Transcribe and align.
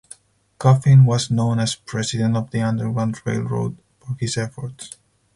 Coffin 0.57 1.05
was 1.05 1.29
known 1.29 1.59
as 1.59 1.75
"president 1.75 2.35
of 2.35 2.49
the 2.49 2.59
Underground 2.59 3.21
Railroad" 3.23 3.77
for 3.99 4.17
his 4.19 4.35
efforts. 4.35 4.97